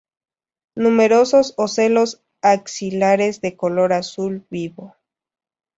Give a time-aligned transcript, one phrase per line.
[0.73, 4.95] Numerosos ocelos axilares de color azul vivo.